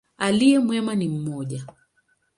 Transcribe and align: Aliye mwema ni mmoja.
Aliye 0.17 0.59
mwema 0.59 0.95
ni 0.95 1.07
mmoja. 1.07 1.65